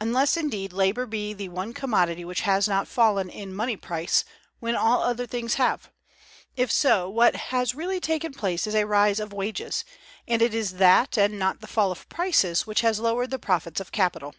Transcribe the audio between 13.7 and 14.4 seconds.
of capital.